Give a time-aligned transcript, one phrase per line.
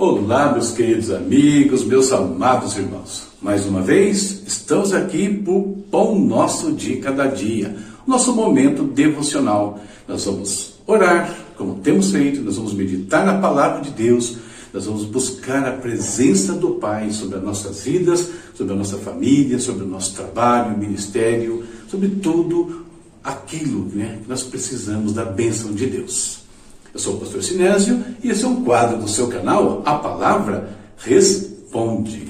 [0.00, 3.26] Olá, meus queridos amigos, meus amados irmãos.
[3.42, 7.74] Mais uma vez, estamos aqui para o Pão Nosso de Cada Dia,
[8.06, 9.80] nosso momento devocional.
[10.06, 14.36] Nós vamos orar, como temos feito, nós vamos meditar na palavra de Deus,
[14.72, 19.58] nós vamos buscar a presença do Pai sobre as nossas vidas, sobre a nossa família,
[19.58, 22.86] sobre o nosso trabalho, ministério, sobre tudo
[23.24, 26.46] aquilo né, que nós precisamos da bênção de Deus.
[26.92, 30.70] Eu sou o pastor Sinésio e esse é um quadro do seu canal, A Palavra
[30.96, 32.28] Responde.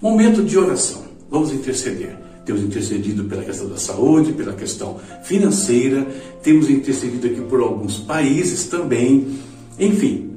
[0.00, 1.04] Momento de oração.
[1.30, 2.16] Vamos interceder.
[2.46, 6.06] Temos intercedido pela questão da saúde, pela questão financeira,
[6.42, 9.36] temos intercedido aqui por alguns países também
[9.78, 10.30] enfim,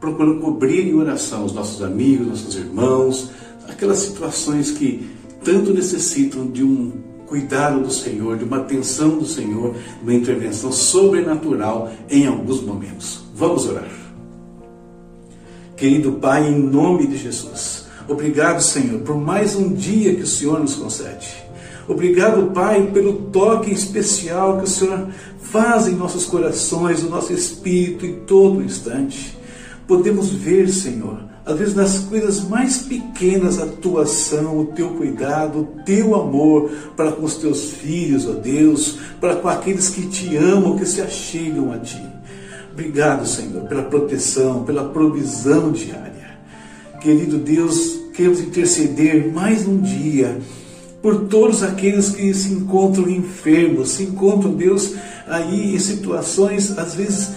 [0.00, 3.30] procurando cobrir em oração os nossos amigos, nossos irmãos,
[3.68, 5.08] aquelas situações que
[5.44, 6.92] tanto necessitam de um
[7.26, 13.20] cuidado do Senhor, de uma atenção do Senhor, de uma intervenção sobrenatural em alguns momentos.
[13.34, 13.88] Vamos orar.
[15.76, 20.60] Querido Pai, em nome de Jesus, obrigado, Senhor, por mais um dia que o Senhor
[20.60, 21.42] nos concede.
[21.88, 25.08] Obrigado, Pai, pelo toque especial que o Senhor
[25.52, 29.36] faz em nossos corações, no nosso espírito, em todo instante.
[29.86, 35.60] Podemos ver, Senhor, às vezes nas coisas mais pequenas, a tua ação, o teu cuidado,
[35.60, 40.34] o teu amor para com os teus filhos, ó Deus, para com aqueles que te
[40.36, 42.02] amam, que se achegam a ti.
[42.72, 46.38] Obrigado, Senhor, pela proteção, pela provisão diária.
[46.98, 50.40] Querido Deus, queremos interceder mais um dia
[51.02, 54.94] por todos aqueles que se encontram enfermos, se encontram, Deus,
[55.26, 57.30] aí em situações às vezes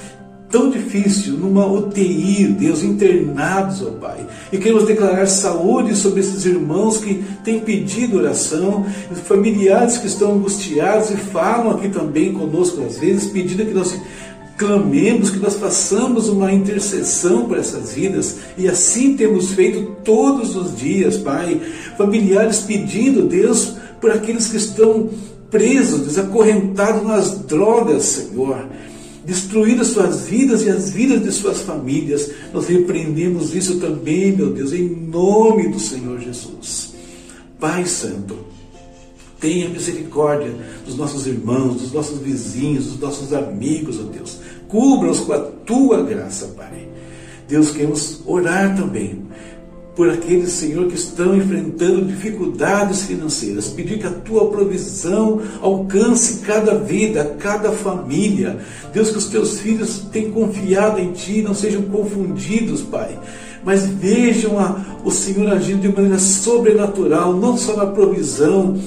[0.50, 4.26] tão difíceis, numa UTI, Deus, internados, ó Pai.
[4.52, 8.86] E queremos declarar saúde sobre esses irmãos que têm pedido oração,
[9.26, 14.00] familiares que estão angustiados e falam aqui também conosco às vezes, pedindo que nós
[14.58, 20.78] clamemos, que nós façamos uma intercessão por essas vidas, e assim temos feito todos os
[20.78, 21.60] dias, Pai.
[21.98, 25.10] Familiares pedindo, Deus, por aqueles que estão
[25.50, 28.66] presos, desacorrentados nas drogas, Senhor,
[29.26, 32.30] destruindo as suas vidas e as vidas de suas famílias.
[32.54, 36.94] Nós repreendemos isso também, meu Deus, em nome do Senhor Jesus.
[37.60, 38.38] Pai Santo,
[39.40, 40.54] tenha misericórdia
[40.86, 44.40] dos nossos irmãos, dos nossos vizinhos, dos nossos amigos, ó Deus.
[44.68, 46.88] Cubra-os com a tua graça, Pai.
[47.48, 49.24] Deus, queremos orar também
[49.96, 53.70] por aqueles, Senhor, que estão enfrentando dificuldades financeiras.
[53.70, 58.58] Pedir que a tua provisão alcance cada vida, cada família.
[58.94, 63.18] Deus, que os teus filhos tenham confiado em Ti, não sejam confundidos, Pai.
[63.64, 68.78] Mas vejam a, o Senhor agindo de maneira sobrenatural, não só na provisão,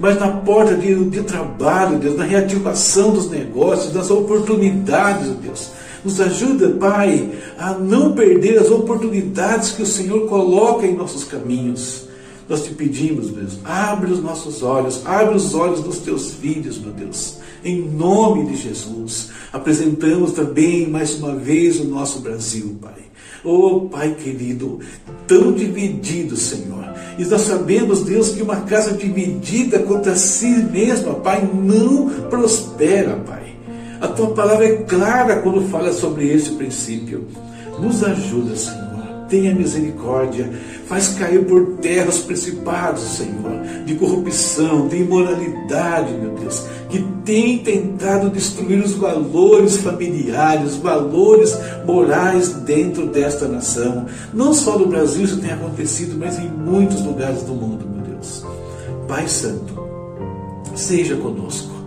[0.00, 5.70] mas na porta de, de trabalho, Deus, na reativação dos negócios, das oportunidades, Deus.
[6.02, 12.08] Nos ajuda, Pai, a não perder as oportunidades que o Senhor coloca em nossos caminhos.
[12.48, 16.92] Nós te pedimos, Deus, abre os nossos olhos, abre os olhos dos teus filhos, meu
[16.92, 19.28] Deus, em nome de Jesus.
[19.52, 23.04] Apresentamos também mais uma vez o nosso Brasil, Pai.
[23.44, 24.80] Oh, Pai querido,
[25.26, 26.89] tão dividido, Senhor.
[27.20, 33.54] E nós sabemos, Deus, que uma casa dividida contra si mesma, Pai, não prospera, Pai.
[34.00, 37.26] A tua palavra é clara quando fala sobre esse princípio.
[37.78, 38.89] Nos ajuda, Senhor
[39.30, 40.50] tenha misericórdia,
[40.86, 47.58] faz cair por terra os principados, Senhor, de corrupção, de imoralidade, meu Deus, que tem
[47.58, 54.06] tentado destruir os valores familiares, os valores morais dentro desta nação.
[54.34, 58.44] Não só no Brasil isso tem acontecido, mas em muitos lugares do mundo, meu Deus.
[59.06, 59.78] Pai Santo,
[60.74, 61.79] seja conosco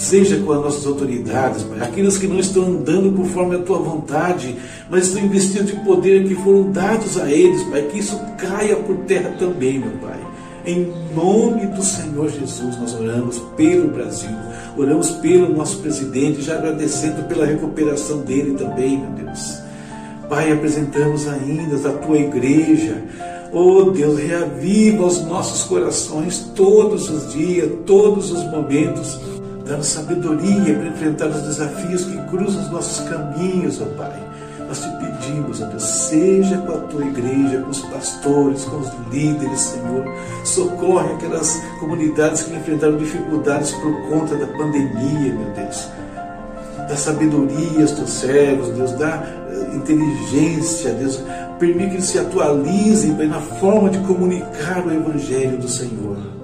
[0.00, 4.56] seja com as nossas autoridades, Pai, aqueles que não estão andando conforme a tua vontade,
[4.88, 8.96] mas estão investindo de poder que foram dados a eles, Pai, que isso caia por
[9.04, 10.18] terra também, meu Pai.
[10.64, 14.30] Em nome do Senhor Jesus, nós oramos pelo Brasil,
[14.76, 19.58] oramos pelo nosso presidente, já agradecendo pela recuperação dele também, meu Deus.
[20.30, 23.04] Pai, apresentamos ainda a tua igreja,
[23.52, 29.18] Oh Deus, reaviva os nossos corações todos os dias, todos os momentos
[29.70, 34.20] dando sabedoria para enfrentar os desafios que cruzam os nossos caminhos, ó Pai.
[34.66, 38.90] Nós te pedimos, ó Deus, seja com a tua igreja, com os pastores, com os
[39.12, 40.04] líderes, Senhor.
[40.44, 45.88] Socorre aquelas comunidades que enfrentaram dificuldades por conta da pandemia, meu Deus.
[46.88, 51.22] Dá sabedoria aos teus servos, Deus, dá eh, inteligência, Deus,
[51.60, 56.39] permite que eles se atualizem na forma de comunicar o Evangelho do Senhor.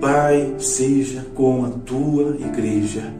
[0.00, 3.12] Pai, seja com a tua igreja.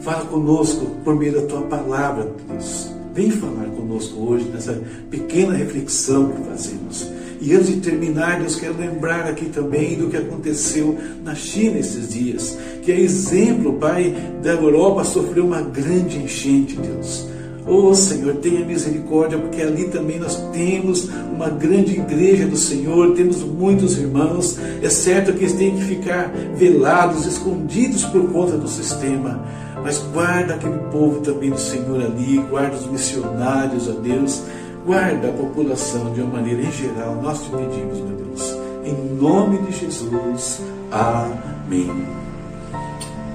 [0.00, 2.90] Fala conosco por meio da tua palavra, Deus.
[3.14, 4.80] Vem falar conosco hoje nessa
[5.10, 7.06] pequena reflexão que fazemos.
[7.40, 12.08] E antes de terminar, Deus, quero lembrar aqui também do que aconteceu na China esses
[12.08, 17.26] dias, que é exemplo, Pai, da Europa sofreu uma grande enchente, Deus.
[17.66, 23.38] Oh Senhor, tenha misericórdia, porque ali também nós temos uma grande igreja do Senhor, temos
[23.42, 24.58] muitos irmãos.
[24.82, 29.40] É certo que eles têm que ficar velados, escondidos por conta do sistema,
[29.82, 34.42] mas guarda aquele povo também do Senhor ali, guarda os missionários, a Deus
[34.84, 37.14] Guarda a população de uma maneira em geral.
[37.22, 38.56] Nós te pedimos, meu Deus.
[38.84, 40.60] Em nome de Jesus.
[40.90, 42.04] Amém.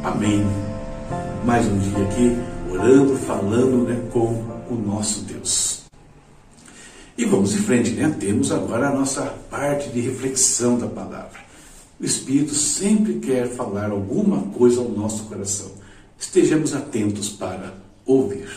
[0.04, 0.46] Amém.
[1.46, 2.38] Mais um dia aqui,
[2.78, 4.28] orando, falando né, com
[4.70, 5.82] o nosso Deus.
[7.18, 8.16] E vamos em frente, né?
[8.20, 11.40] Temos agora a nossa parte de reflexão da palavra.
[12.00, 15.72] O Espírito sempre quer falar alguma coisa ao nosso coração.
[16.20, 17.74] Estejamos atentos para
[18.06, 18.48] ouvir.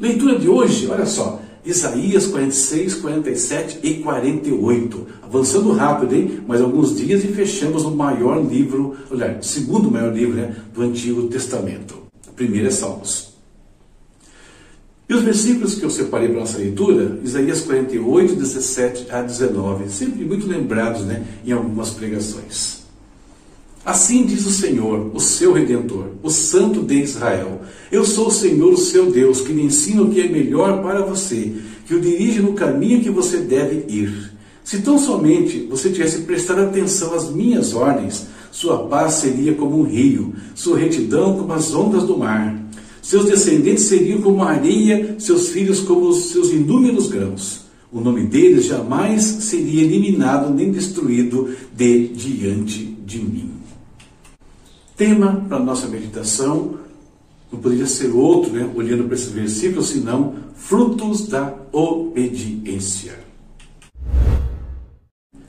[0.00, 5.06] Leitura de hoje, olha só, Isaías 46, 47 e 48.
[5.22, 6.40] Avançando rápido, hein?
[6.46, 10.82] Mais alguns dias e fechamos o maior livro, olha, o segundo maior livro né, do
[10.82, 12.02] Antigo Testamento.
[12.34, 13.28] Primeiro é Salmos.
[15.08, 20.22] E os versículos que eu separei para nossa leitura, Isaías 48, 17 a 19, sempre
[20.24, 22.87] muito lembrados né, em algumas pregações.
[23.88, 28.70] Assim diz o Senhor, o seu redentor, o Santo de Israel: Eu sou o Senhor,
[28.70, 31.54] o seu Deus, que lhe ensina o que é melhor para você,
[31.86, 34.30] que o dirige no caminho que você deve ir.
[34.62, 39.84] Se tão somente você tivesse prestado atenção às minhas ordens, sua paz seria como um
[39.84, 42.62] rio, sua retidão como as ondas do mar.
[43.00, 47.60] Seus descendentes seriam como a areia, seus filhos como os seus inúmeros grãos.
[47.90, 53.57] O nome deles jamais seria eliminado nem destruído de diante de mim.
[54.98, 56.76] Tema para a nossa meditação
[57.52, 63.20] não poderia ser outro, né, olhando para esse versículo, senão frutos da obediência.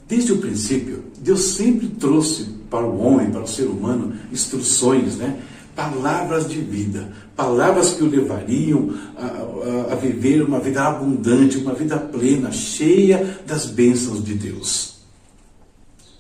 [0.08, 5.42] Desde o princípio, Deus sempre trouxe para o homem, para o ser humano, instruções, né?
[5.76, 11.74] palavras de vida, palavras que o levariam a, a, a, viver uma vida abundante, uma
[11.74, 15.00] vida plena, cheia das bênçãos de Deus.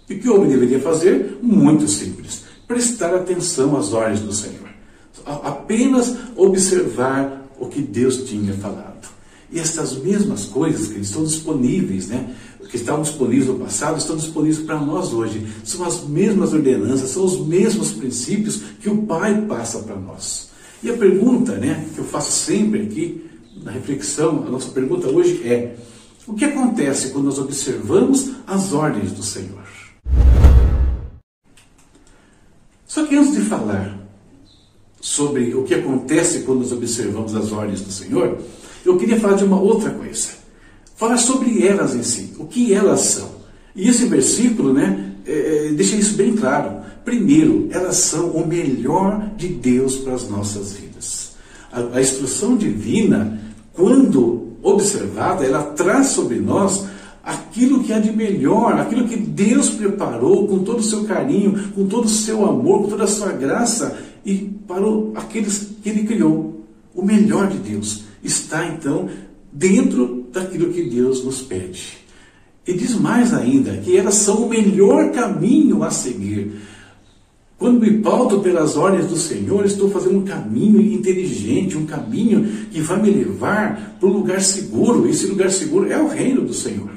[0.10, 1.38] E o que o homem deveria fazer?
[1.44, 4.70] Muito simples prestar atenção às ordens do Senhor.
[5.26, 9.10] Apenas observar o que Deus tinha falado.
[9.52, 12.36] E estas mesmas coisas que estão disponíveis, né?
[12.70, 15.48] que estavam disponíveis no passado, estão disponíveis para nós hoje.
[15.64, 20.50] São as mesmas ordenanças, são os mesmos princípios que o Pai passa para nós.
[20.84, 23.26] E a pergunta né, que eu faço sempre aqui,
[23.64, 25.76] na reflexão, a nossa pergunta hoje é:
[26.28, 29.60] o que acontece quando nós observamos as ordens do Senhor?
[32.90, 33.96] Só que antes de falar
[35.00, 38.40] sobre o que acontece quando nós observamos as ordens do Senhor,
[38.84, 40.30] eu queria falar de uma outra coisa.
[40.96, 43.30] Falar sobre elas em si, o que elas são.
[43.76, 46.82] E esse versículo né, é, é deixa isso bem claro.
[47.06, 51.34] Primeiro, elas são o melhor de Deus para as nossas vidas.
[51.72, 53.40] A, a instrução divina,
[53.72, 56.86] quando observada, ela traz sobre nós
[57.30, 61.86] aquilo que há de melhor, aquilo que Deus preparou com todo o seu carinho, com
[61.86, 64.84] todo o seu amor, com toda a sua graça e para
[65.16, 66.66] aqueles que Ele criou.
[66.94, 69.08] O melhor de Deus está então
[69.54, 72.00] dentro daquilo que Deus nos pede.
[72.66, 76.52] E diz mais ainda que elas são o melhor caminho a seguir.
[77.60, 82.82] Quando me pauto pelas ordens do Senhor, estou fazendo um caminho inteligente, um caminho que
[82.82, 85.08] vai me levar para um lugar seguro.
[85.08, 86.90] Esse lugar seguro é o reino do Senhor.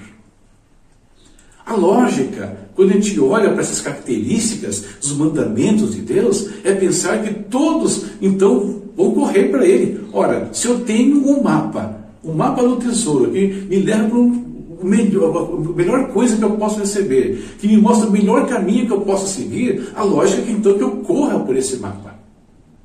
[1.73, 7.23] A lógica, quando a gente olha para essas características dos mandamentos de Deus, é pensar
[7.23, 10.05] que todos, então, vão correr para Ele.
[10.13, 14.45] Ora, se eu tenho um mapa, um mapa do tesouro, que me leva para um
[14.83, 18.93] melhor, a melhor coisa que eu posso receber, que me mostra o melhor caminho que
[18.93, 22.17] eu posso seguir, a lógica é então que eu corra por esse mapa.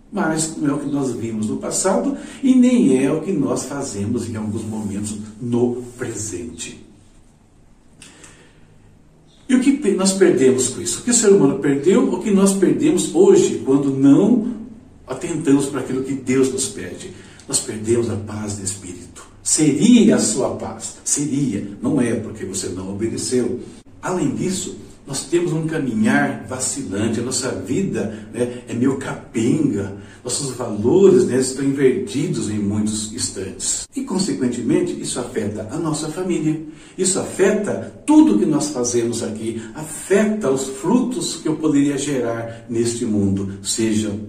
[0.10, 3.63] Mas não é o que nós vimos no passado e nem é o que nós
[3.63, 6.87] fazemos em alguns momentos no presente.
[9.50, 11.00] E o que nós perdemos com isso?
[11.00, 14.56] O que o ser humano perdeu, o que nós perdemos hoje quando não
[15.08, 17.13] atentamos para aquilo que Deus nos pede?
[17.48, 19.25] Nós perdemos a paz de espírito.
[19.42, 20.98] Seria a sua paz?
[21.06, 21.66] Seria.
[21.82, 23.62] Não é, porque você não obedeceu.
[24.01, 24.75] Além disso,
[25.08, 31.38] nós temos um caminhar vacilante, a nossa vida né, é meio capenga, nossos valores né,
[31.38, 33.88] estão invertidos em muitos instantes.
[33.96, 36.62] E, consequentemente, isso afeta a nossa família,
[36.98, 43.06] isso afeta tudo que nós fazemos aqui, afeta os frutos que eu poderia gerar neste
[43.06, 44.20] mundo, sejam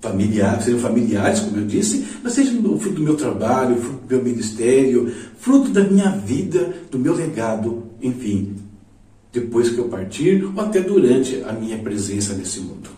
[0.00, 4.14] familiares, sejam familiares, como eu disse, mas seja o fruto do meu trabalho, fruto do
[4.14, 8.54] meu ministério, fruto da minha vida, do meu legado, enfim,
[9.32, 12.90] depois que eu partir ou até durante a minha presença nesse mundo.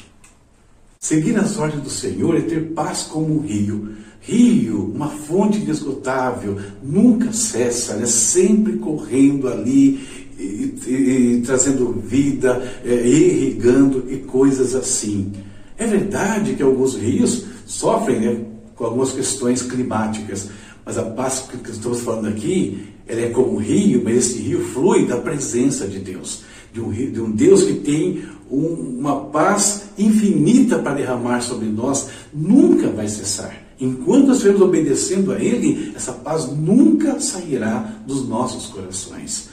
[0.99, 3.95] Seguir as ordens do Senhor é ter paz como um rio.
[4.21, 10.07] Rio, uma fonte inesgotável, nunca cessa, é sempre correndo ali,
[10.39, 15.33] e, e, e, trazendo vida, é, irrigando e coisas assim.
[15.77, 18.45] É verdade que alguns rios sofrem né,
[18.75, 20.51] com algumas questões climáticas,
[20.85, 24.61] mas a paz que estamos falando aqui ela é como um rio, mas esse rio
[24.61, 26.43] flui da presença de Deus.
[26.73, 31.67] De um, rio, de um Deus que tem um, uma paz infinita para derramar sobre
[31.67, 33.53] nós, nunca vai cessar.
[33.81, 39.49] Enquanto nós estivermos obedecendo a Ele, essa paz nunca sairá dos nossos corações.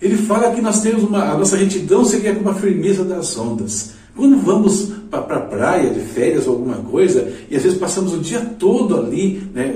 [0.00, 3.92] Ele fala que nós temos uma, a nossa retidão seria como a firmeza das ondas.
[4.16, 8.18] Quando vamos para pra praia de férias ou alguma coisa, e às vezes passamos o
[8.18, 9.74] dia todo ali, né,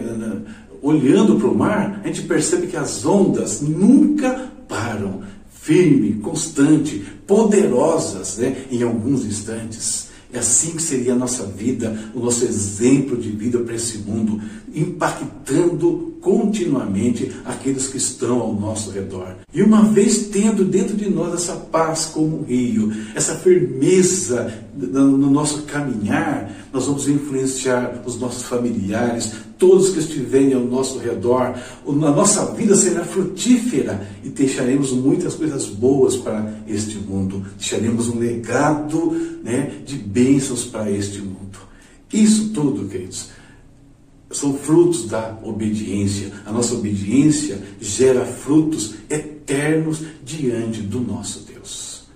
[0.87, 8.38] olhando para o mar, a gente percebe que as ondas nunca param, firme, constante, poderosas,
[8.38, 10.07] né, em alguns instantes.
[10.33, 14.40] É assim que seria a nossa vida, o nosso exemplo de vida para esse mundo,
[14.73, 19.37] impactando continuamente aqueles que estão ao nosso redor.
[19.53, 25.31] E uma vez tendo dentro de nós essa paz como um rio, essa firmeza no
[25.31, 31.55] nosso caminhar, nós vamos influenciar os nossos familiares, todos que estiverem ao nosso redor.
[31.87, 37.45] A nossa vida será frutífera e deixaremos muitas coisas boas para este mundo.
[37.59, 41.59] Deixaremos um legado né, de bênçãos para este mundo.
[42.13, 43.31] Isso tudo, queridos,
[44.30, 46.33] são frutos da obediência.
[46.45, 52.06] A nossa obediência gera frutos eternos diante do nosso Deus.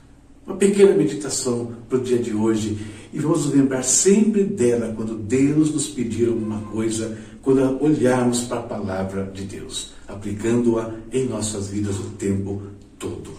[0.46, 2.78] Uma pequena meditação para o dia de hoje
[3.12, 8.62] e vamos lembrar sempre dela quando Deus nos pedir alguma coisa, quando olharmos para a
[8.62, 12.62] palavra de Deus, aplicando-a em nossas vidas o tempo
[12.98, 13.30] todo.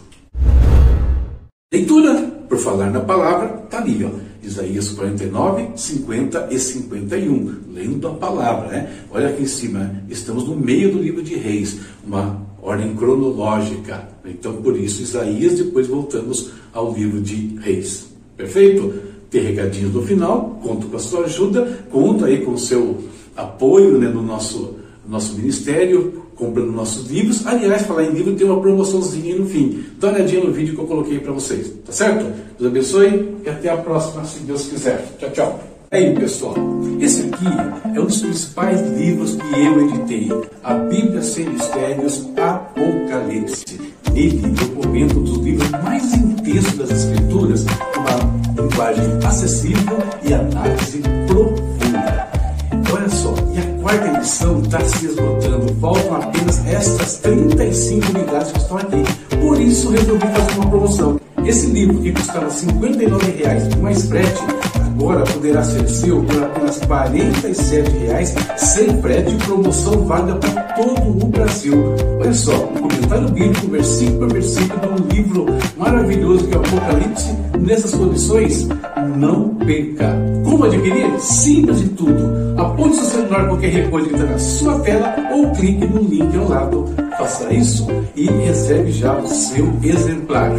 [1.73, 2.15] Leitura,
[2.49, 4.30] por falar na palavra, está ali, ó.
[4.43, 7.55] Isaías 49, 50 e 51.
[7.73, 8.93] Lendo a palavra, né?
[9.11, 14.09] Olha aqui em cima, estamos no meio do livro de Reis, uma ordem cronológica.
[14.25, 18.07] Então, por isso, Isaías, depois voltamos ao livro de Reis.
[18.35, 18.93] Perfeito?
[19.29, 22.97] Tem recadinhos no final, conto com a sua ajuda, conto aí com o seu
[23.35, 24.75] apoio né, no nosso,
[25.07, 27.45] nosso ministério, comprando nossos livros.
[27.45, 29.83] Aliás, falar em livro, tem uma promoçãozinha no fim.
[29.99, 31.71] Dá uma olhadinha no vídeo que eu coloquei para vocês.
[31.85, 32.25] Tá certo?
[32.57, 35.05] Deus abençoe e até a próxima, se Deus quiser.
[35.19, 35.59] Tchau, tchau.
[35.91, 36.55] Aí, pessoal,
[36.99, 37.45] esse aqui
[37.95, 40.29] é um dos principais livros que eu editei,
[40.63, 43.79] a Bíblia Sem Mistérios Apocalipse.
[44.11, 47.65] Nele eu comento um dos livros mais intensos das Escrituras,
[47.97, 51.20] uma linguagem acessível e análise
[53.91, 59.03] quarta edição está se esgotando, faltam apenas estas 35 unidades que estão aqui.
[59.41, 61.19] Por isso resolvi fazer uma promoção.
[61.45, 64.41] Esse livro que custava R$ 59,00 mais frete,
[64.75, 71.25] agora poderá ser seu por apenas R$ 47,00 sem frete e promoção válida para todo
[71.25, 71.95] o Brasil.
[72.19, 75.45] Olha só, o comentário bíblico, versículo por versículo, de um livro
[75.77, 78.67] maravilhoso que é o Apocalipse, nessas condições,
[79.17, 80.15] não perca.
[80.43, 81.19] Como adquirir?
[81.19, 82.59] Simples de tudo.
[82.59, 86.47] Aponte seu celular qualquer coisa que está na sua tela ou clique no link ao
[86.47, 86.85] lado.
[87.17, 90.51] Faça isso e reserve já o seu exemplar.